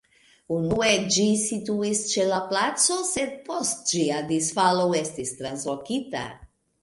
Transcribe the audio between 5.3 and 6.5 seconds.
translokita.